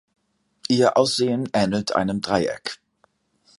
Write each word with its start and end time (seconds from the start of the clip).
Ihr 0.67 0.97
Aussehen 0.97 1.47
ähnelt 1.53 1.95
einem 1.95 2.21
Dreieck. 2.21 2.79